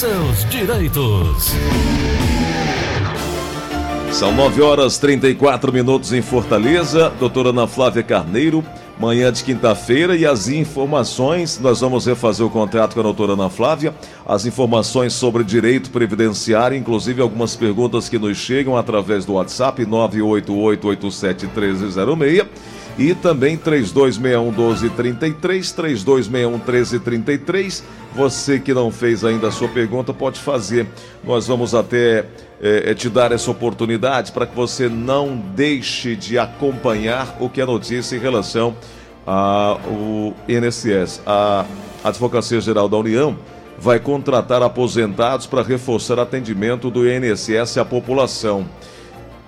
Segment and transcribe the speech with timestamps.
[0.00, 1.52] seus direitos.
[4.10, 7.12] São 9 horas 34 minutos em Fortaleza.
[7.20, 8.64] Doutora Ana Flávia Carneiro,
[8.98, 10.16] manhã de quinta-feira.
[10.16, 13.94] E as informações, nós vamos refazer o contrato com a doutora Ana Flávia.
[14.26, 22.46] As informações sobre direito previdenciário, inclusive algumas perguntas que nos chegam através do WhatsApp 988871306
[23.00, 27.82] e também 3261 1233, 3261 1333.
[28.14, 30.86] Você que não fez ainda a sua pergunta pode fazer.
[31.24, 32.26] Nós vamos até
[32.60, 37.64] é, te dar essa oportunidade para que você não deixe de acompanhar o que é
[37.64, 38.76] notícia em relação
[39.26, 41.22] ao INSS.
[41.26, 41.64] A
[42.04, 43.34] Advocacia Geral da União
[43.78, 48.66] vai contratar aposentados para reforçar atendimento do INSS à população.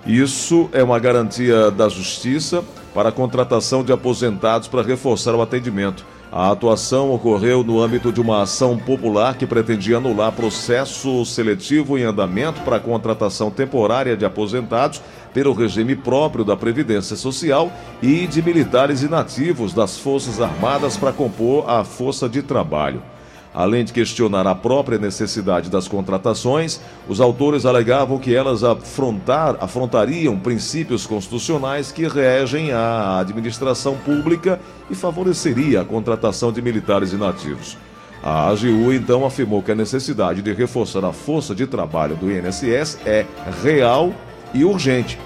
[0.07, 2.63] Isso é uma garantia da Justiça
[2.93, 6.05] para a contratação de aposentados para reforçar o atendimento.
[6.31, 12.03] A atuação ocorreu no âmbito de uma ação popular que pretendia anular processo seletivo em
[12.03, 14.99] andamento para a contratação temporária de aposentados
[15.31, 21.69] pelo regime próprio da Previdência Social e de militares inativos das Forças Armadas para compor
[21.69, 23.12] a força de trabalho.
[23.53, 30.39] Além de questionar a própria necessidade das contratações, os autores alegavam que elas afrontar, afrontariam
[30.39, 37.77] princípios constitucionais que regem a administração pública e favoreceriam a contratação de militares inativos.
[38.23, 42.97] A AGU então afirmou que a necessidade de reforçar a força de trabalho do INSS
[43.05, 43.25] é
[43.61, 44.13] real
[44.53, 45.19] e urgente,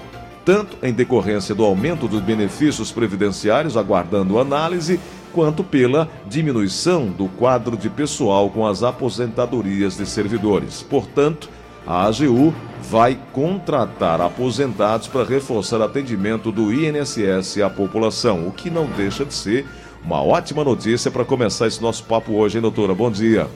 [0.44, 4.98] tanto em decorrência do aumento dos benefícios previdenciários aguardando análise
[5.38, 10.82] quanto pela diminuição do quadro de pessoal com as aposentadorias de servidores.
[10.82, 11.48] Portanto,
[11.86, 18.86] a AGU vai contratar aposentados para reforçar atendimento do INSS à população, o que não
[18.86, 19.64] deixa de ser
[20.04, 22.92] uma ótima notícia para começar esse nosso papo hoje, hein, doutora?
[22.92, 23.46] Bom dia.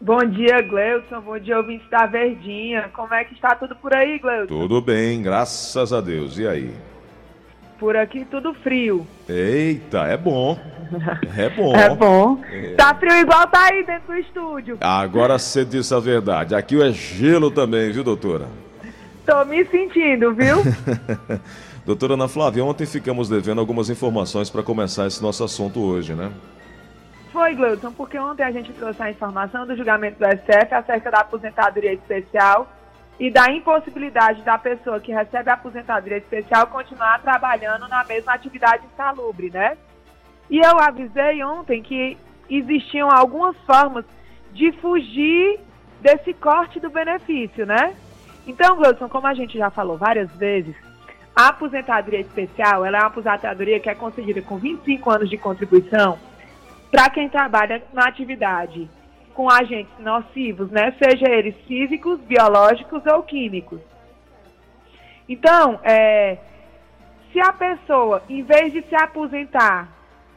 [0.00, 1.20] Bom dia, Gleudson.
[1.20, 2.90] Bom dia, ouvinte da Verdinha.
[2.92, 4.48] Como é que está tudo por aí, Gleudson?
[4.48, 6.36] Tudo bem, graças a Deus.
[6.38, 6.74] E aí?
[7.78, 9.06] Por aqui tudo frio.
[9.28, 10.58] Eita, é bom.
[11.36, 11.74] É bom.
[11.78, 12.40] É bom.
[12.50, 12.74] É.
[12.74, 14.78] Tá frio igual tá aí dentro do estúdio.
[14.80, 16.54] Agora você disse a verdade.
[16.54, 18.46] Aqui é gelo também, viu, doutora?
[19.24, 20.56] Tô me sentindo, viu?
[21.86, 26.32] doutora Ana Flávia, ontem ficamos devendo algumas informações para começar esse nosso assunto hoje, né?
[27.32, 31.20] Foi, Gleudson, porque ontem a gente trouxe a informação do julgamento do STF acerca da
[31.20, 32.72] aposentadoria especial
[33.18, 38.84] e da impossibilidade da pessoa que recebe a aposentadoria especial continuar trabalhando na mesma atividade
[38.92, 39.76] insalubre, né?
[40.48, 42.16] E eu avisei ontem que
[42.48, 44.04] existiam algumas formas
[44.52, 45.60] de fugir
[46.00, 47.94] desse corte do benefício, né?
[48.46, 50.74] Então, Gleudson, como a gente já falou várias vezes,
[51.34, 56.18] a aposentadoria especial ela é uma aposentadoria que é concedida com 25 anos de contribuição
[56.90, 58.88] para quem trabalha na atividade
[59.38, 60.92] com agentes nocivos, né?
[61.00, 63.78] Seja eles físicos, biológicos ou químicos.
[65.28, 66.38] Então, é,
[67.30, 69.90] se a pessoa, em vez de se aposentar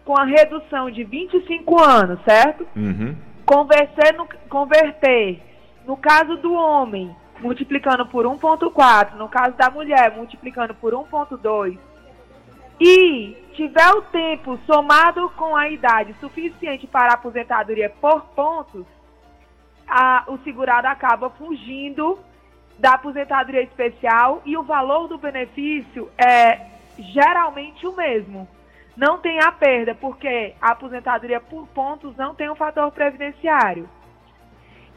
[0.05, 2.67] com a redução de 25 anos, certo?
[2.75, 3.15] Uhum.
[3.43, 5.41] Converter, no, converter,
[5.83, 11.75] no caso do homem, multiplicando por 1,4, no caso da mulher, multiplicando por 1,2,
[12.83, 18.87] e tiver o tempo somado com a idade suficiente para a aposentadoria por pontos,
[19.87, 22.17] a, o segurado acaba fugindo
[22.79, 26.59] da aposentadoria especial e o valor do benefício é
[26.97, 28.47] geralmente o mesmo.
[28.97, 33.87] Não tem a perda, porque a aposentadoria por pontos não tem um fator previdenciário.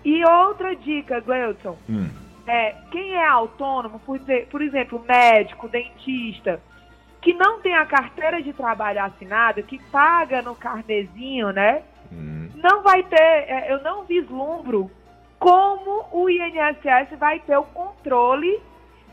[0.03, 2.09] E outra dica, Gleuton, hum.
[2.47, 4.19] é quem é autônomo, por,
[4.51, 6.63] por exemplo, médico, dentista,
[7.25, 11.83] que não tem a carteira de trabalho assinada, que paga no carnezinho, né?
[12.13, 12.51] Hum.
[12.57, 14.91] Não vai ter, é, eu não vislumbro
[15.39, 18.61] como o INSS vai ter o controle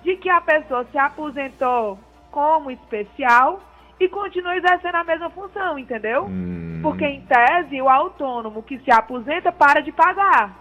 [0.04, 1.98] de que a pessoa se aposentou
[2.30, 3.62] como especial
[3.98, 6.26] e continua exercendo a mesma função, entendeu?
[6.26, 6.82] Hum.
[6.84, 10.54] Porque, em tese, o autônomo que se aposenta para de pagar.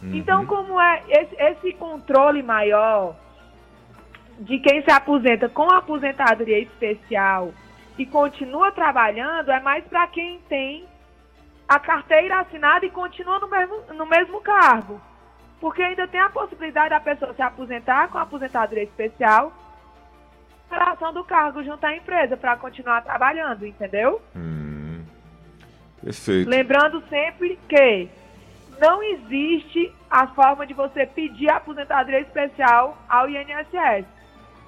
[0.00, 0.14] Uhum.
[0.14, 3.16] Então, como é esse, esse controle maior
[4.42, 7.54] de quem se aposenta com aposentadoria especial
[7.96, 10.84] e continua trabalhando é mais para quem tem
[11.68, 15.00] a carteira assinada e continua no mesmo, no mesmo cargo.
[15.60, 19.52] Porque ainda tem a possibilidade da pessoa se aposentar com aposentadoria especial
[20.72, 24.20] relação do cargo junto à empresa para continuar trabalhando, entendeu?
[24.34, 25.04] Hum,
[26.02, 26.48] perfeito.
[26.48, 28.08] Lembrando sempre que
[28.80, 34.06] não existe a forma de você pedir aposentadoria especial ao INSS.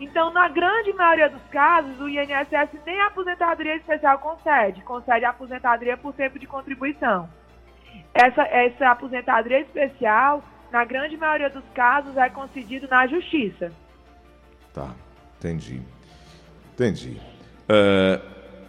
[0.01, 5.31] Então, na grande maioria dos casos, o INSS nem a aposentadoria especial concede, concede a
[5.31, 7.29] aposentadoria por tempo de contribuição.
[8.13, 13.73] essa, essa aposentadoria especial, na grande maioria dos casos, é concedido na justiça.
[14.73, 14.91] Tá,
[15.39, 15.81] entendi.
[16.75, 17.21] Entendi.
[17.69, 18.21] É,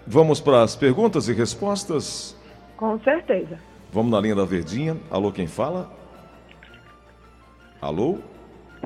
[0.05, 2.39] vamos para as perguntas e respostas?
[2.77, 3.59] Com certeza.
[3.91, 4.97] Vamos na linha da Verdinha.
[5.09, 5.91] Alô, quem fala?
[7.81, 8.19] Alô?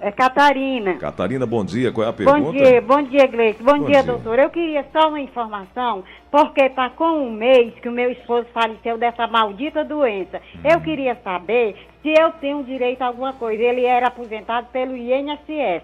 [0.02, 0.96] É Catarina.
[0.96, 1.92] Catarina, bom dia.
[1.92, 2.40] Qual é a pergunta?
[2.40, 3.62] Bom dia, bom dia, Gleice.
[3.62, 4.04] Bom, Bom dia, dia.
[4.04, 4.40] doutor.
[4.40, 8.98] Eu queria só uma informação, porque está com um mês que o meu esposo faleceu
[8.98, 10.42] dessa maldita doença.
[10.56, 10.60] Hum.
[10.64, 13.62] Eu queria saber se eu tenho direito a alguma coisa.
[13.62, 15.84] Ele era aposentado pelo INSS.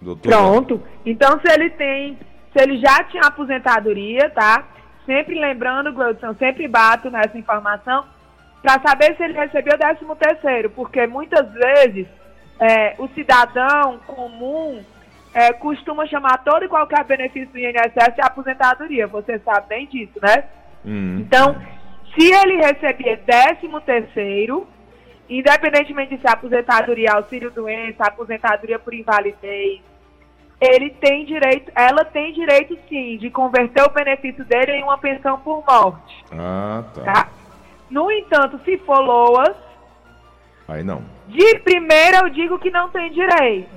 [0.00, 0.36] Doutora?
[0.36, 0.82] Pronto.
[1.06, 2.18] Então, se ele tem,
[2.54, 4.64] se ele já tinha aposentadoria, tá?
[5.06, 8.04] Sempre lembrando, Gleudson, sempre bato nessa informação
[8.62, 12.06] para saber se ele recebeu o 13 terceiro, porque muitas vezes
[12.60, 14.82] é, o cidadão comum
[15.34, 19.06] é, costuma chamar todo e qualquer benefício do INSS de aposentadoria.
[19.08, 20.44] Você sabe bem disso, né?
[20.84, 21.56] Hum, Então,
[22.14, 24.66] se ele receber 13 terceiro,
[25.28, 29.80] independentemente de se é aposentadoria, auxílio doença, aposentadoria por invalidez,
[30.60, 35.38] ele tem direito, ela tem direito sim de converter o benefício dele em uma pensão
[35.40, 37.02] por morte, Ah, tá.
[37.02, 37.28] tá?
[37.90, 39.56] No entanto, se for LOAS,
[40.68, 41.02] Aí não.
[41.28, 43.68] de primeira eu digo que não tem direito.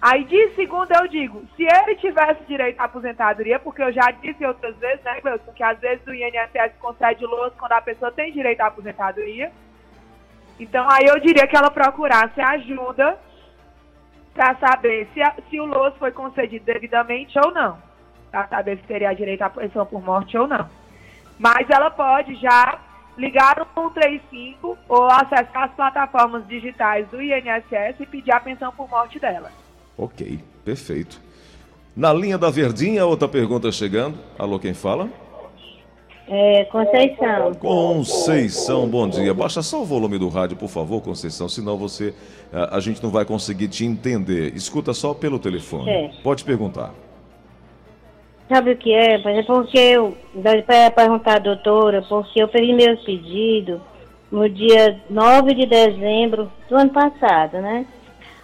[0.00, 4.44] Aí de segunda eu digo, se ele tivesse direito à aposentadoria, porque eu já disse
[4.44, 8.32] outras vezes, né, Gleuson, que às vezes o INSS concede LOAS quando a pessoa tem
[8.32, 9.50] direito à aposentadoria.
[10.60, 13.18] Então aí eu diria que ela procurasse ajuda
[14.34, 17.78] para saber se, a- se o LOAS foi concedido devidamente ou não.
[18.30, 20.68] Para saber se teria direito à pensão por morte ou não.
[21.38, 22.78] Mas ela pode já
[23.16, 28.88] ligar no 135 ou acessar as plataformas digitais do INSS e pedir a pensão por
[28.88, 29.50] morte dela.
[29.96, 31.20] Ok, perfeito.
[31.96, 34.18] Na linha da Verdinha, outra pergunta chegando.
[34.38, 35.08] Alô, quem fala?
[36.28, 37.54] É, Conceição.
[37.54, 39.32] Conceição, bom dia.
[39.32, 42.12] Baixa só o volume do rádio, por favor, Conceição, senão você
[42.52, 44.54] a, a gente não vai conseguir te entender.
[44.54, 45.84] Escuta só pelo telefone.
[45.84, 46.22] Certo.
[46.22, 46.92] Pode perguntar.
[48.48, 49.14] Sabe o que é?
[49.14, 50.16] É porque eu,
[50.64, 53.80] para perguntar à doutora, porque eu fiz meu pedido
[54.30, 57.86] no dia 9 de dezembro do ano passado, né?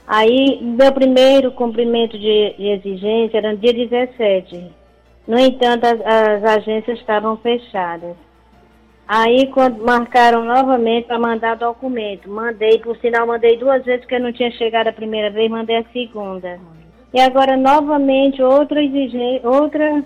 [0.07, 4.73] Aí, meu primeiro cumprimento de, de exigência era no dia 17.
[5.27, 8.17] No entanto, as, as agências estavam fechadas.
[9.07, 14.21] Aí, quando marcaram novamente para mandar documento, mandei, por sinal, mandei duas vezes, porque eu
[14.21, 16.59] não tinha chegado a primeira vez, mandei a segunda.
[17.13, 20.03] E agora, novamente, outra exigência, outra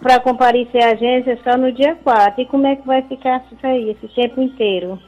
[0.00, 2.40] para comparecer à agência só no dia 4.
[2.40, 4.98] E como é que vai ficar isso aí, esse tempo inteiro?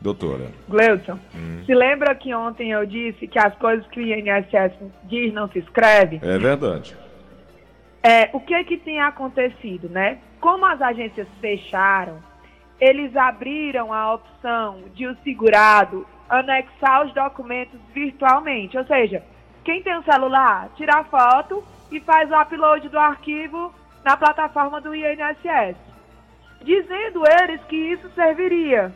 [0.00, 0.50] Doutora.
[0.68, 1.18] Gleudson,
[1.64, 5.58] se lembra que ontem eu disse que as coisas que o INSS diz não se
[5.60, 6.20] escreve?
[6.22, 6.94] É verdade.
[8.02, 10.18] É, o que que tem acontecido, né?
[10.40, 12.18] Como as agências fecharam,
[12.78, 18.76] eles abriram a opção de o segurado anexar os documentos virtualmente.
[18.76, 19.22] Ou seja,
[19.64, 23.74] quem tem um celular, tira a foto e faz o upload do arquivo
[24.04, 25.76] na plataforma do INSS.
[26.62, 28.92] Dizendo eles que isso serviria.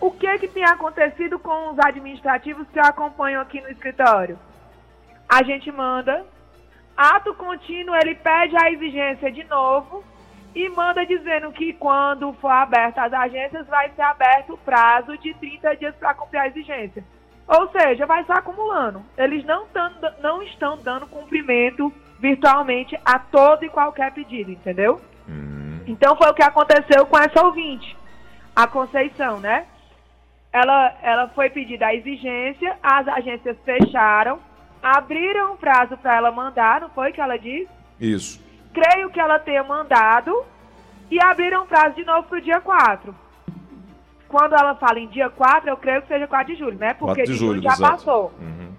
[0.00, 4.38] O que que tem acontecido com os administrativos que eu acompanho aqui no escritório?
[5.28, 6.24] A gente manda
[6.96, 10.04] ato contínuo, ele pede a exigência de novo
[10.54, 15.34] e manda dizendo que quando for aberta as agências, vai ser aberto o prazo de
[15.34, 17.04] 30 dias para cumprir a exigência.
[17.50, 19.02] Ou seja, vai se acumulando.
[19.18, 19.90] Eles não, tão,
[20.22, 25.00] não estão dando cumprimento virtualmente a todo e qualquer pedido, entendeu?
[25.84, 27.96] Então foi o que aconteceu com essa ouvinte,
[28.54, 29.66] a Conceição, né?
[30.52, 34.38] Ela, ela foi pedida a exigência, as agências fecharam,
[34.80, 37.68] abriram um prazo para ela mandar, não foi que ela disse?
[38.00, 38.40] Isso.
[38.72, 40.44] Creio que ela tenha mandado
[41.10, 43.12] e abriram um prazo de novo para o dia 4.
[44.30, 46.94] Quando ela fala em dia 4, eu creio que seja 4 de julho, né?
[46.94, 47.92] Porque 4 de julho, já exato.
[47.92, 48.32] passou.
[48.40, 48.70] Uhum,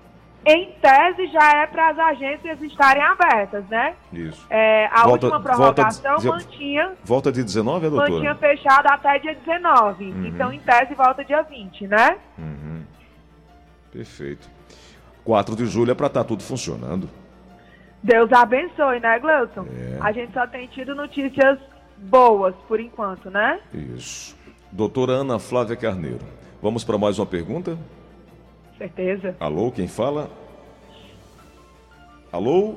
[0.46, 3.93] Em tese, já é para as agências estarem abertas, né?
[4.13, 4.43] Isso.
[4.50, 5.50] É, a Volta- última volta
[5.84, 8.36] prorrogação dizer- mantinha, Volta de 19, é, mantinha doutora?
[8.36, 10.05] fechado até dia 19.
[10.05, 10.25] Uhum.
[10.25, 12.17] Então, em tese, volta dia 20, né?
[12.39, 12.81] Uhum.
[13.91, 14.50] Perfeito.
[15.24, 17.08] 4 de julho é para estar tudo funcionando.
[18.01, 19.65] Deus abençoe, né, Gleuton?
[19.70, 19.98] É.
[20.01, 21.60] A gente só tem tido notícias
[21.98, 23.60] boas por enquanto, né?
[23.72, 24.36] Isso.
[24.72, 26.20] Doutora Ana Flávia Carneiro.
[26.62, 27.78] Vamos para mais uma pergunta?
[28.78, 29.36] Certeza.
[29.40, 30.30] Alô, quem fala?
[32.32, 32.75] Alô?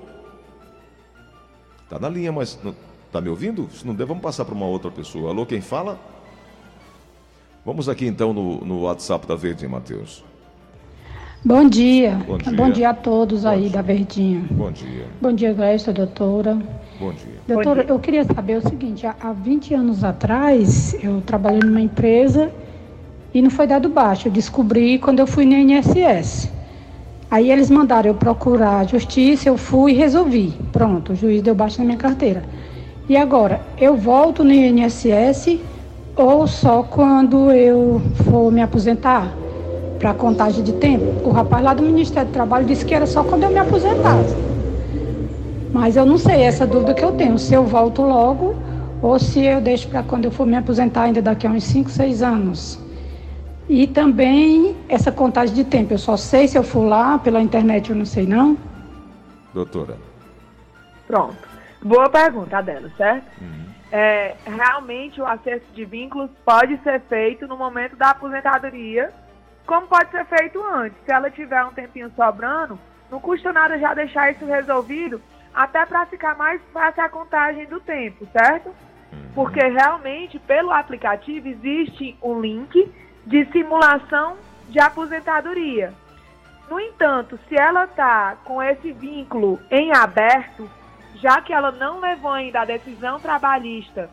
[1.89, 2.75] Tá na linha, mas não-
[3.13, 3.69] tá me ouvindo?
[3.71, 5.31] Se não der, vamos passar para uma outra pessoa.
[5.31, 5.99] Alô, quem fala?
[7.65, 10.25] Vamos aqui então no, no WhatsApp da Verde, Matheus.
[11.45, 12.17] Bom dia.
[12.27, 12.53] Bom dia.
[12.53, 13.71] Bom dia a todos Bom aí dia.
[13.71, 14.45] da Verdinha.
[14.51, 15.07] Bom dia.
[15.21, 16.59] Bom dia, Grécia, doutora.
[16.99, 17.41] Bom dia.
[17.47, 22.51] Doutora, eu queria saber o seguinte: há 20 anos atrás, eu trabalhei numa empresa
[23.33, 24.29] e não foi dado baixo.
[24.29, 26.53] Eu descobri quando eu fui no INSS.
[27.31, 30.53] Aí eles mandaram eu procurar a justiça, eu fui e resolvi.
[30.71, 32.45] Pronto, o juiz deu baixo na minha carteira.
[33.09, 35.59] E agora, eu volto no INSS
[36.17, 39.35] ou só quando eu for me aposentar?
[39.99, 41.29] Para contagem de tempo?
[41.29, 44.54] O rapaz lá do Ministério do Trabalho disse que era só quando eu me aposentasse.
[45.75, 48.55] Mas eu não sei, essa dúvida que eu tenho, se eu volto logo
[49.03, 51.91] ou se eu deixo para quando eu for me aposentar ainda daqui a uns 5,
[51.91, 52.81] 6 anos.
[53.69, 57.91] E também essa contagem de tempo, eu só sei se eu for lá pela internet,
[57.91, 58.57] eu não sei não.
[59.53, 59.99] Doutora.
[61.09, 61.37] Pronto.
[61.83, 63.27] Boa pergunta dela, certo?
[63.41, 63.65] Uhum.
[63.91, 69.13] É, realmente o acesso de vínculos pode ser feito no momento da aposentadoria,
[69.67, 70.97] como pode ser feito antes.
[71.05, 72.79] Se ela tiver um tempinho sobrando,
[73.11, 75.21] não custa nada já deixar isso resolvido,
[75.55, 78.69] até para ficar mais fácil a contagem do tempo, certo?
[79.13, 79.31] Uhum.
[79.35, 82.93] Porque realmente, pelo aplicativo, existe um link
[83.25, 84.37] de simulação
[84.69, 85.93] de aposentadoria.
[86.69, 90.69] No entanto, se ela está com esse vínculo em aberto,
[91.17, 94.11] já que ela não levou ainda a decisão trabalhista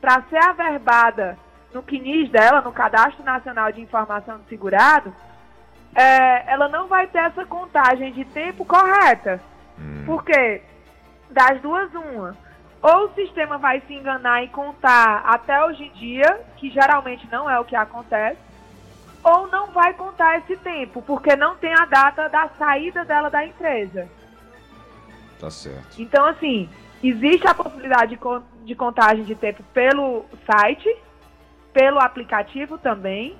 [0.00, 1.38] para ser averbada
[1.72, 5.14] no CNIS dela, no Cadastro Nacional de Informação do Segurado,
[5.94, 9.40] é, ela não vai ter essa contagem de tempo correta.
[9.78, 10.02] Hum.
[10.04, 10.62] Porque
[11.30, 12.36] das duas, uma.
[12.82, 17.48] Ou o sistema vai se enganar e contar até hoje em dia, que geralmente não
[17.48, 18.38] é o que acontece,
[19.22, 23.44] ou não vai contar esse tempo, porque não tem a data da saída dela da
[23.44, 24.06] empresa.
[25.40, 25.98] Tá certo.
[25.98, 26.68] Então, assim,
[27.02, 28.18] existe a possibilidade
[28.64, 30.94] de, contagem de tempo pelo site,
[31.72, 33.34] pelo aplicativo também,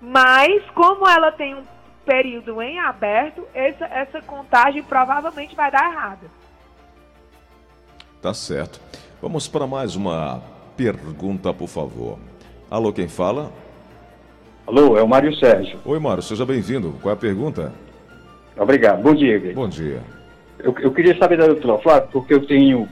[0.00, 1.64] mas como ela tem um
[2.06, 6.41] período em aberto, essa, essa contagem provavelmente vai dar errada.
[8.22, 8.80] Tá certo.
[9.20, 10.40] Vamos para mais uma
[10.76, 12.20] pergunta, por favor.
[12.70, 13.50] Alô, quem fala?
[14.64, 15.80] Alô, é o Mário Sérgio.
[15.84, 16.94] Oi, Mário, seja bem-vindo.
[17.02, 17.72] Qual é a pergunta?
[18.56, 19.02] Obrigado.
[19.02, 19.52] Bom dia, Gui.
[19.52, 20.02] Bom dia.
[20.60, 22.88] Eu, eu, queria saber da doutora Flávia, porque eu tenho,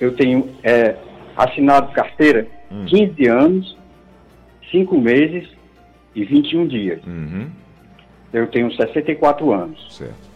[0.00, 0.94] eu tenho é,
[1.36, 2.84] assinado carteira hum.
[2.86, 3.76] 15 anos,
[4.70, 5.48] 5 meses
[6.14, 7.04] e 21 dias.
[7.04, 7.50] Uhum.
[8.32, 9.96] Eu tenho 64 anos.
[9.96, 10.28] Certo.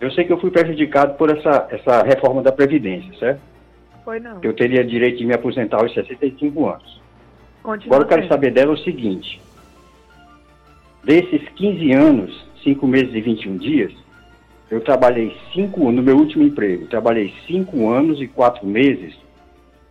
[0.00, 3.51] Eu sei que eu fui prejudicado por essa, essa reforma da Previdência, certo?
[4.04, 4.40] Foi não.
[4.42, 7.00] Eu teria direito de me aposentar aos 65 anos.
[7.62, 9.40] Continua Agora eu quero saber dela o seguinte.
[11.04, 13.92] Desses 15 anos, 5 meses e 21 dias,
[14.70, 19.14] eu trabalhei 5 no meu último emprego, trabalhei 5 anos e 4 meses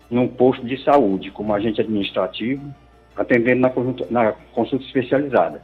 [0.09, 2.63] num posto de saúde, como agente administrativo,
[3.15, 5.61] atendendo na consulta, na consulta especializada.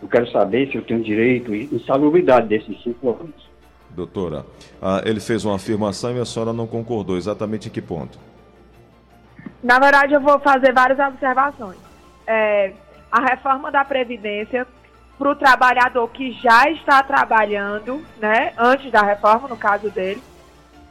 [0.00, 3.49] Eu quero saber se eu tenho direito e insalubridade desses 5 anos.
[3.94, 4.46] Doutora,
[4.80, 7.16] ah, ele fez uma afirmação e a senhora não concordou.
[7.16, 8.18] Exatamente em que ponto?
[9.62, 11.78] Na verdade, eu vou fazer várias observações.
[12.26, 12.72] É,
[13.10, 14.66] a reforma da Previdência
[15.18, 20.22] para o trabalhador que já está trabalhando, né, antes da reforma, no caso dele,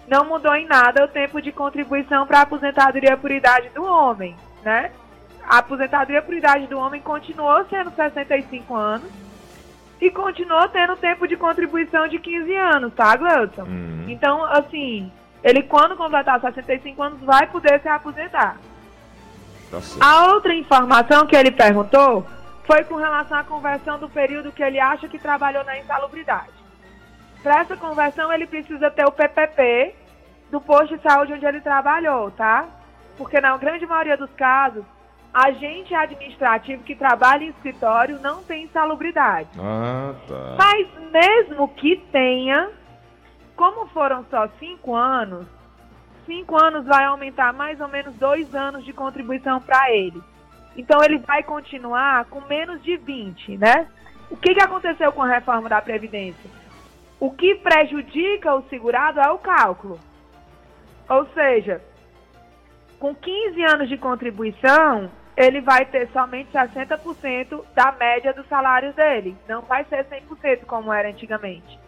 [0.08, 4.36] não mudou em nada o tempo de contribuição para a aposentadoria por idade do homem,
[4.64, 4.92] né?
[5.48, 9.10] A aposentadoria por idade do homem continuou sendo 65 anos
[10.02, 13.64] e continuou tendo tempo de contribuição de 15 anos, tá, Gleudson?
[13.64, 14.06] Uhum.
[14.08, 15.12] Então, assim,
[15.44, 18.58] ele quando completar 65 anos vai poder se aposentar.
[19.70, 22.26] Tá a outra informação que ele perguntou
[22.66, 26.60] foi com relação à conversão do período que ele acha que trabalhou na insalubridade.
[27.44, 29.96] Para essa conversão, ele precisa ter o PPP
[30.52, 32.68] do posto de saúde onde ele trabalhou, tá?
[33.18, 34.84] Porque na grande maioria dos casos,
[35.34, 39.50] agente administrativo que trabalha em escritório não tem insalubridade.
[39.60, 40.56] Ah, tá.
[40.58, 42.70] Mas mesmo que tenha,
[43.56, 45.46] como foram só cinco anos,
[46.26, 50.22] cinco anos vai aumentar mais ou menos dois anos de contribuição para ele.
[50.76, 53.88] Então ele vai continuar com menos de 20, né?
[54.30, 56.50] O que, que aconteceu com a reforma da Previdência?
[57.20, 60.00] O que prejudica o segurado é o cálculo.
[61.10, 61.82] Ou seja,
[63.00, 69.38] com 15 anos de contribuição, ele vai ter somente 60% da média do salário dele.
[69.48, 71.80] Não vai ser 100% como era antigamente.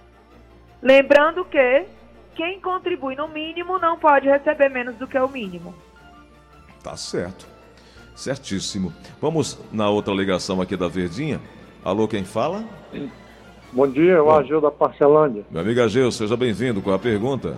[0.82, 1.86] Lembrando que
[2.34, 5.76] quem contribui no mínimo não pode receber menos do que o mínimo.
[6.82, 7.46] Tá certo.
[8.16, 8.94] Certíssimo.
[9.20, 11.42] Vamos na outra ligação aqui da Verdinha.
[11.84, 12.64] Alô, quem fala?
[13.74, 15.44] Bom dia, é o Ageu da Parcelândia.
[15.52, 16.82] Meu amigo Ageu, seja bem-vindo.
[16.82, 17.58] Qual a pergunta?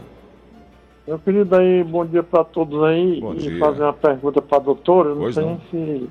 [1.06, 3.20] Meu querido aí, bom dia para todos aí.
[3.20, 3.60] Bom e dia.
[3.60, 5.10] fazer uma pergunta para a doutora.
[5.10, 5.60] Não Pois sei não.
[5.70, 6.10] se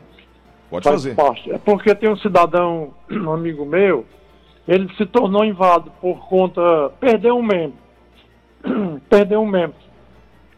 [0.68, 1.14] Pode faz fazer.
[1.14, 1.50] parte.
[1.50, 4.04] É porque tem um cidadão, um amigo meu,
[4.68, 6.90] ele se tornou inválido por conta.
[7.00, 7.78] Perdeu um membro.
[9.08, 9.76] perdeu um membro.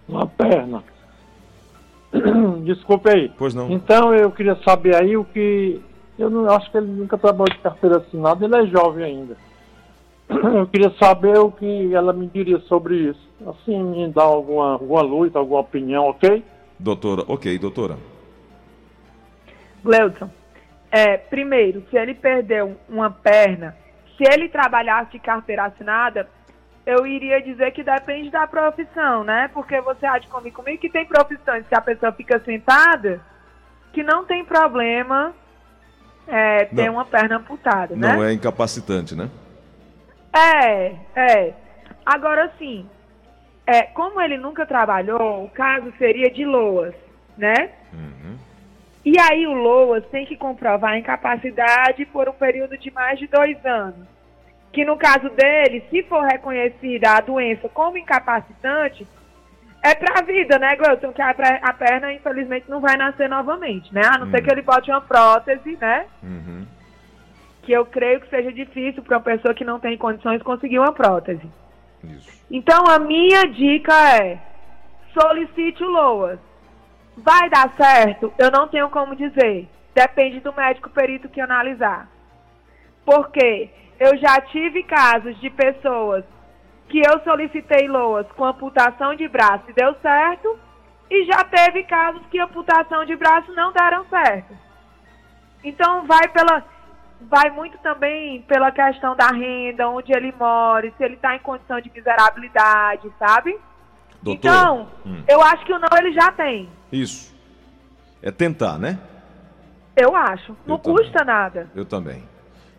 [0.09, 0.83] uma perna.
[2.65, 3.31] Desculpe aí.
[3.39, 3.71] Pois não.
[3.71, 5.81] Então eu queria saber aí o que.
[6.19, 9.37] Eu não acho que ele nunca trabalhou de carteira assinada, ele é jovem ainda.
[10.31, 13.21] Eu queria saber o que ela me diria sobre isso.
[13.47, 16.45] Assim, me dar alguma, alguma luz, alguma opinião, ok?
[16.79, 17.97] Doutora, ok, doutora.
[19.83, 20.31] Gleudson,
[20.91, 23.77] é, primeiro, se ele perdeu uma perna,
[24.17, 26.29] se ele trabalhasse de carteira assinada,
[26.87, 29.51] eu iria dizer que depende da profissão, né?
[29.53, 33.21] Porque você há de comigo comigo que tem profissões que a pessoa fica sentada,
[33.93, 35.35] que não tem problema
[36.27, 36.95] é, ter Não.
[36.95, 38.15] uma perna amputada, né?
[38.15, 39.31] Não é incapacitante, né?
[40.33, 41.55] É, é.
[42.05, 42.87] Agora sim,
[43.67, 46.95] é, como ele nunca trabalhou, o caso seria de Loas,
[47.37, 47.71] né?
[47.93, 48.37] Uhum.
[49.05, 53.27] E aí o Loas tem que comprovar a incapacidade por um período de mais de
[53.27, 54.07] dois anos.
[54.73, 59.07] Que no caso dele, se for reconhecida a doença como incapacitante,
[59.83, 61.13] é pra vida, né, Gleuton?
[61.13, 61.35] Que a,
[61.75, 64.03] perna, infelizmente, não vai nascer novamente, né?
[64.05, 64.45] A não ser Hum.
[64.45, 66.07] que ele bote uma prótese, né?
[66.23, 66.67] Uhum.
[67.63, 70.93] Que eu creio que seja difícil para uma pessoa que não tem condições conseguir uma
[70.93, 71.47] prótese.
[72.05, 72.45] Isso.
[72.51, 74.39] Então, a minha dica é:
[75.13, 76.39] solicite o LOAS.
[77.17, 78.33] Vai dar certo?
[78.39, 79.69] Eu não tenho como dizer.
[79.95, 82.09] Depende do médico perito que analisar.
[83.05, 83.71] Porque
[84.01, 86.25] eu já tive casos de pessoas
[86.89, 90.59] que eu solicitei LOAS com amputação de braço e deu certo,
[91.11, 94.57] e já teve casos que amputação de braço não deram certo.
[95.63, 96.63] Então vai pela
[97.31, 101.81] vai muito também pela questão da renda, onde ele mora, se ele está em condição
[101.81, 103.59] de miserabilidade, sabe?
[104.23, 104.55] Doutora.
[104.55, 105.23] Então, Hum.
[105.29, 106.69] eu acho que o não ele já tem.
[106.91, 107.35] Isso.
[108.23, 108.99] É tentar, né?
[109.97, 110.57] Eu acho.
[110.67, 110.99] Não Eu também.
[111.05, 111.71] custa nada.
[111.75, 112.23] Eu também.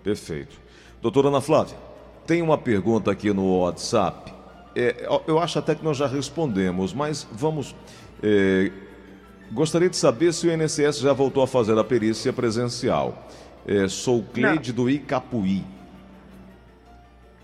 [0.03, 0.59] Perfeito.
[1.01, 1.77] Doutora Ana Flávia,
[2.25, 4.33] tem uma pergunta aqui no WhatsApp.
[4.75, 7.75] É, eu acho até que nós já respondemos, mas vamos.
[8.23, 8.71] é,
[9.51, 13.13] gostaria de saber se o INSS já voltou a fazer a perícia presencial.
[13.67, 15.63] É, sou Cleide do Icapuí.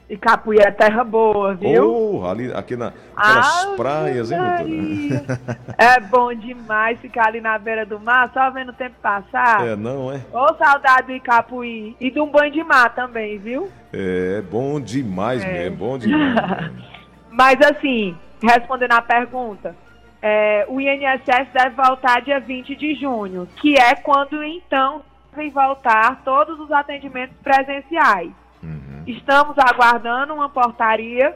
[0.10, 2.20] E Capuí é terra boa, viu?
[2.20, 5.40] Oh, ali, aqui na, aquelas Ave praias, hein, doutora?
[5.78, 9.66] É bom demais ficar ali na beira do mar, só vendo o tempo passar.
[9.66, 10.20] É, não é?
[10.34, 11.96] Ô, saudade do Icapuí.
[11.98, 13.72] E de um banho de mar também, viu?
[13.94, 15.48] É bom demais, É.
[15.48, 16.36] mesmo, bom demais.
[16.36, 16.82] mesmo.
[17.32, 19.74] Mas assim, respondendo à pergunta,
[20.22, 26.22] é, o INSS deve voltar dia 20 de junho, que é quando então devem voltar
[26.24, 28.32] todos os atendimentos presenciais.
[28.62, 29.04] Uhum.
[29.08, 31.36] Estamos aguardando uma portaria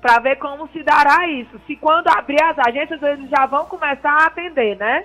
[0.00, 1.60] para ver como se dará isso.
[1.66, 5.04] Se quando abrir as agências, eles já vão começar a atender, né?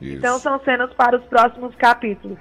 [0.00, 0.16] Isso.
[0.16, 2.38] Então são cenas para os próximos capítulos.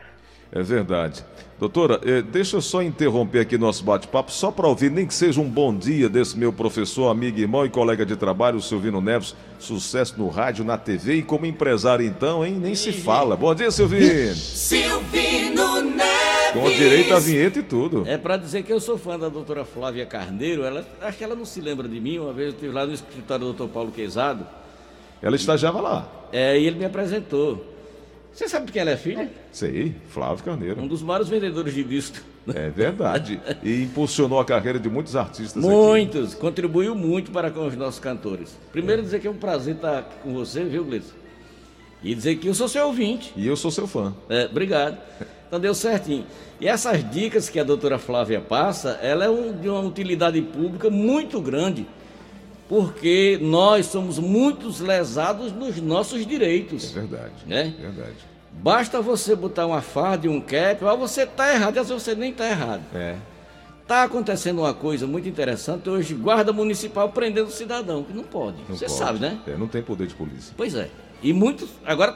[0.52, 1.24] É verdade.
[1.58, 5.40] Doutora, eh, deixa eu só interromper aqui nosso bate-papo, só para ouvir, nem que seja
[5.40, 9.34] um bom dia desse meu professor, amigo, irmão e colega de trabalho, o Silvino Neves.
[9.58, 12.58] Sucesso no rádio, na TV e como empresário, então, hein?
[12.60, 13.38] Nem se fala.
[13.38, 14.36] Bom dia, Silvino.
[14.36, 16.52] Silvino Neves.
[16.54, 18.04] Com direito à vinheta e tudo.
[18.06, 20.64] É para dizer que eu sou fã da doutora Flávia Carneiro.
[20.64, 22.18] Ela, acho que ela não se lembra de mim.
[22.20, 24.46] Uma vez eu estive lá no escritório do doutor Paulo Quezado
[25.22, 26.10] Ela estagiava lá.
[26.34, 27.75] é, e ele me apresentou.
[28.36, 29.32] Você sabe de quem ela é filha?
[29.52, 30.88] Sei, Flávio Um Carneiro.
[30.88, 32.18] dos maiores vendedores de disco.
[32.54, 33.40] É verdade.
[33.64, 35.74] E impulsionou a carreira de muitos artistas aqui.
[35.74, 38.58] Muitos, contribuiu muito para com os nossos cantores.
[38.74, 41.14] Primeiro dizer que é um prazer estar aqui com você, viu, Gleison?
[42.04, 43.32] E dizer que eu sou seu ouvinte.
[43.38, 44.14] E eu sou seu fã.
[44.30, 44.98] É, obrigado.
[45.48, 46.26] Então deu certinho.
[46.60, 50.90] E essas dicas que a doutora Flávia passa, ela é um- de uma utilidade pública
[50.90, 51.88] muito grande,
[52.68, 56.92] porque nós somos muitos lesados nos nossos É direitos.
[56.92, 57.34] verdade.
[57.46, 57.74] Né?
[57.80, 58.16] Verdade.
[58.52, 62.04] Basta você botar uma farda e um cap, ou você tá errado, e às vezes
[62.04, 62.82] você nem tá errado.
[62.96, 63.16] É.
[63.88, 68.58] Tá acontecendo uma coisa muito interessante hoje, guarda municipal prendendo o cidadão, que não pode.
[68.68, 68.98] Não você pode.
[68.98, 69.38] sabe, né?
[69.46, 70.54] É, não tem poder de polícia.
[70.58, 70.90] Pois é.
[71.22, 71.70] E muitos.
[71.86, 72.16] Agora,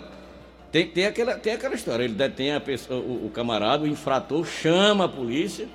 [0.71, 2.03] tem, tem, aquela, tem aquela história.
[2.03, 5.67] Ele detém a pessoa, o, o camarada, o infrator, chama a polícia,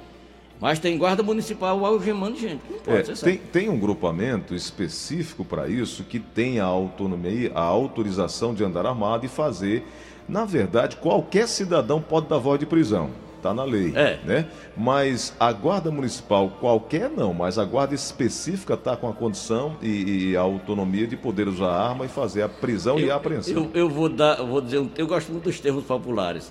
[0.60, 2.62] mas tem guarda municipal algemando gente.
[2.70, 7.62] Não pode, É, tem, tem um grupamento específico para isso que tem a autonomia, a
[7.62, 9.86] autorização de andar armado e fazer.
[10.28, 13.10] Na verdade, qualquer cidadão pode dar voz de prisão.
[13.36, 13.92] Está na lei.
[13.94, 14.18] É.
[14.24, 14.46] Né?
[14.74, 20.30] Mas a guarda municipal, qualquer não, mas a guarda específica está com a condição e,
[20.30, 23.52] e a autonomia de poder usar arma e fazer a prisão e a apreensão.
[23.54, 26.50] Eu, eu vou dar, eu vou dizer, eu gosto muito dos termos populares.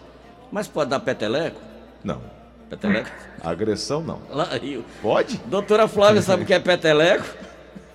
[0.51, 1.59] Mas pode dar peteleco?
[2.03, 2.42] Não.
[2.69, 3.09] Peteleco?
[3.43, 4.21] Agressão não.
[4.29, 5.37] Lá, aí, Pode?
[5.45, 7.25] doutora Flávia sabe o que é peteleco?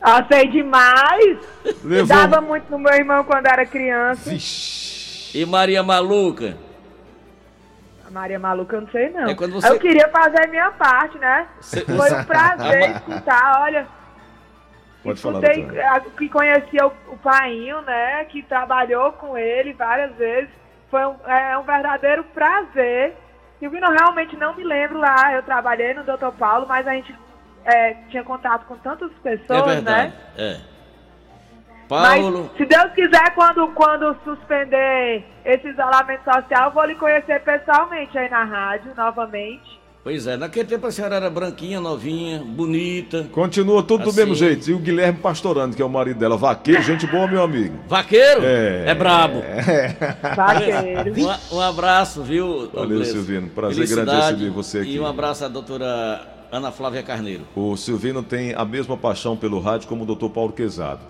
[0.00, 1.38] Ah, sei demais.
[1.82, 4.30] Levou- Dava muito no meu irmão quando era criança.
[4.30, 5.36] Vixe.
[5.36, 6.56] E Maria Maluca?
[8.06, 9.28] A Maria Maluca, eu não sei não.
[9.28, 11.46] É quando você- Eu queria fazer a minha parte, né?
[11.60, 13.86] Você- Foi um prazer escutar, olha.
[15.02, 15.90] Pode falar, Escutei, doutora.
[15.92, 18.24] a- que conhecia o, o Painho, né?
[18.26, 20.50] Que trabalhou com ele várias vezes.
[20.90, 23.14] Foi um, é um verdadeiro prazer.
[23.58, 25.32] Silvino, realmente não me lembro lá.
[25.32, 26.30] Eu trabalhei no Dr.
[26.38, 27.14] Paulo, mas a gente
[27.64, 30.08] é, tinha contato com tantas É pessoas, verdade.
[30.08, 30.12] né?
[30.36, 30.60] É.
[31.90, 32.50] Mas, Paulo.
[32.56, 38.28] se Deus quiser, quando, quando suspender esse isolamento social, eu vou lhe conhecer pessoalmente aí
[38.28, 39.80] na rádio, novamente.
[40.08, 43.28] Pois é, naquele tempo a senhora era branquinha, novinha, bonita.
[43.30, 44.20] Continua tudo do Assim.
[44.20, 44.70] mesmo jeito.
[44.70, 47.78] E o Guilherme Pastorando, que é o marido dela, vaqueiro, gente boa, meu amigo.
[47.86, 48.40] Vaqueiro?
[48.42, 48.84] É.
[48.86, 49.42] É brabo.
[50.34, 51.12] Vaqueiro.
[51.52, 52.70] Um, um abraço, viu?
[52.72, 53.04] Valeu?
[53.04, 53.50] Silvino.
[53.50, 54.94] Prazer grande receber você aqui.
[54.94, 57.44] E um abraço à doutora Ana Flávia Carneiro.
[57.54, 60.30] O Silvino tem a mesma paixão pelo rádio como o Dr.
[60.30, 61.00] Paulo Quezado.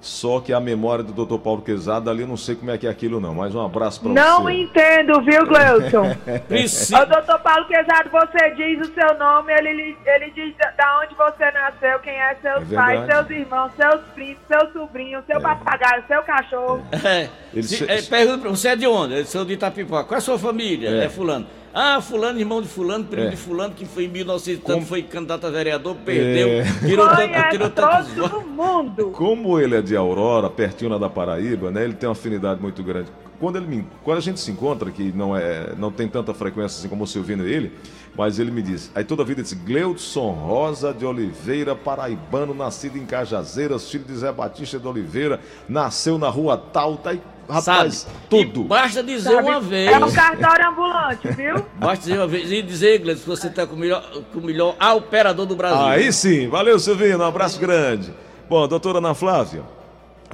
[0.00, 1.38] Só que a memória do Dr.
[1.38, 3.34] Paulo Quezado ali, não sei como é que é aquilo não.
[3.34, 4.52] Mas um abraço pra Não você.
[4.52, 6.14] entendo, viu, Gleuton?
[6.46, 7.02] Precisa.
[7.02, 11.50] Ô, doutor Paulo Quezado, você diz o seu nome, ele, ele diz da- onde você
[11.50, 16.22] nasceu, quem é seus É pais, seus irmãos, seus primos, seu sobrinho, seu papagaio, seu
[16.22, 16.80] cachorro.
[17.04, 17.28] É.
[17.52, 19.14] Ele Se- se- é, pergunta pra você é de onde?
[19.18, 20.04] Eu sou de Itapipoca.
[20.04, 20.90] Qual é a sua família?
[20.90, 21.04] É.
[21.06, 21.44] É, fulano.
[21.80, 23.30] Ah, fulano, irmão de fulano, primo É.
[23.30, 26.64] de fulano, que foi em 1900 Como- foi candidato a vereador, perdeu, É.
[26.84, 28.46] tirou, tanto, tirou tantos todo votos.
[28.50, 29.10] mundo.
[29.12, 31.84] Como ele é de Aurora, pertinho lá da Paraíba, né?
[31.84, 33.08] Ele tem uma afinidade muito grande.
[33.38, 36.80] Quando, ele me, quando a gente se encontra, que não, é, não tem tanta frequência
[36.80, 37.72] assim como o Silvino e ele,
[38.16, 42.98] mas ele me diz, aí toda a vida diz, Gleudson Rosa de Oliveira, paraibano, nascido
[42.98, 45.38] em Cajazeiras, filho de Zé Batista de Oliveira,
[45.68, 48.14] nasceu na rua tal, tá aí, rapaz, Sabe?
[48.28, 48.60] tudo.
[48.60, 49.48] E basta dizer sabe?
[49.48, 49.90] uma vez.
[49.90, 51.54] É um cartório ambulante, viu?
[51.78, 52.50] Basta dizer uma vez.
[52.52, 55.84] E dizer, Gleice, que você está com o melhor, com o melhor operador do Brasil.
[55.86, 58.12] Aí sim, valeu Silvino, um abraço grande.
[58.48, 59.62] Bom, doutora Ana Flávia,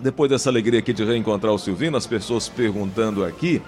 [0.01, 3.61] depois dessa alegria aqui de reencontrar o Silvino, as pessoas perguntando aqui,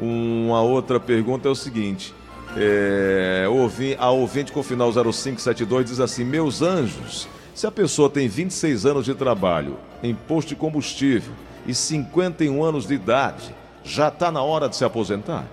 [0.00, 2.14] uma outra pergunta é o seguinte.
[2.56, 8.08] É, ouvi- a ouvinte com o final 0572 diz assim: Meus anjos, se a pessoa
[8.08, 11.32] tem 26 anos de trabalho em posto de combustível
[11.66, 15.44] e 51 anos de idade, já está na hora de se aposentar?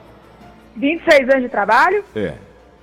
[0.76, 2.36] 26 anos de trabalho, É.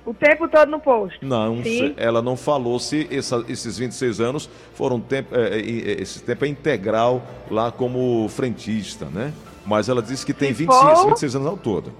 [0.05, 1.25] o tempo todo no posto.
[1.25, 1.93] Não, Sim.
[1.97, 6.45] ela não falou se essa- esses 26 anos foram tempo, é, é, é, esse tempo
[6.45, 9.33] é integral lá como frentista, né?
[9.65, 11.93] Mas ela disse que tem Se 26, for- 26 anos ao todo.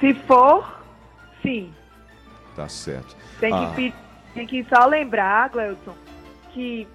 [0.00, 0.80] Se for,
[1.42, 1.70] sim.
[2.54, 3.16] Tá certo.
[3.40, 3.94] Tem que, Ah, pe-
[4.34, 5.92] tem que só lembrar, Gleuton,
[6.52, 6.86] que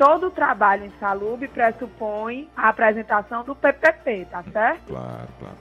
[0.00, 4.80] todo trabalho em saúde pressupõe a apresentação do PPP, tá certo?
[4.86, 5.56] Claro, claro.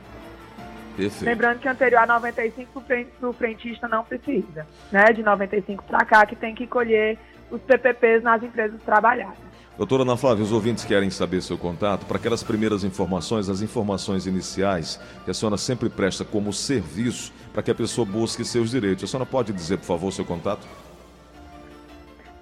[0.95, 1.25] Perfeito.
[1.25, 5.11] Lembrando que anterior a 95 pro fren- pro frentista não precisa, né?
[5.11, 7.19] De 95 para cá que tem que colher
[7.51, 9.35] os PPPs nas empresas trabalhadas.
[9.77, 14.25] Doutora Ana Flávia, os ouvintes querem saber seu contato para aquelas primeiras informações, as informações
[14.25, 19.03] iniciais que a senhora sempre presta como serviço para que a pessoa busque seus direitos.
[19.03, 20.65] A senhora pode dizer, por favor, seu contato?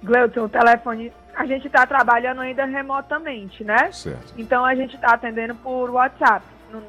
[0.04, 3.92] Gleuton, o telefone, a gente está trabalhando ainda remotamente, né?
[3.92, 4.34] Certo.
[4.38, 6.82] Então a gente está atendendo por WhatsApp no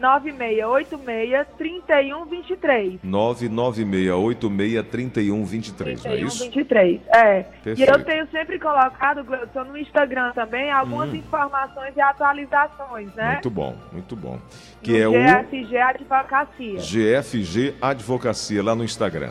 [0.00, 2.98] 996863123.
[3.04, 6.38] 996863123, não é isso?
[6.50, 7.40] 3123, é.
[7.40, 7.90] E Perfeito.
[7.92, 11.16] eu tenho sempre colocado, Gleuton, no Instagram também algumas Hum.
[11.16, 13.32] informações e atualizações, né?
[13.34, 14.32] Muito bom, muito bom.
[14.34, 14.42] no
[14.82, 16.78] Que é o GFG Advocacia.
[16.80, 19.30] GFG Advocacia lá no Instagram.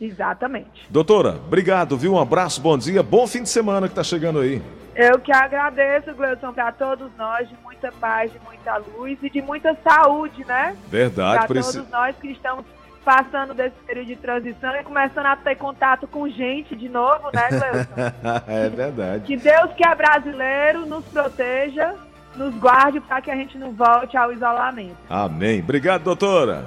[0.00, 0.86] Exatamente.
[0.88, 2.14] Doutora, obrigado, viu?
[2.14, 4.62] Um abraço, bom dia, bom fim de semana que tá chegando aí.
[4.94, 9.40] Eu que agradeço, Gleuton, para todos nós, de muita paz, de muita luz e de
[9.40, 10.76] muita saúde, né?
[10.88, 11.74] Verdade, Para preci...
[11.74, 12.64] todos nós que estamos
[13.04, 17.48] passando desse período de transição e começando a ter contato com gente de novo, né,
[17.48, 18.12] Gleuton?
[18.46, 19.24] é verdade.
[19.24, 21.94] que Deus que é brasileiro nos proteja,
[22.36, 24.96] nos guarde para que a gente não volte ao isolamento.
[25.08, 25.60] Amém.
[25.60, 26.58] Obrigado, doutora.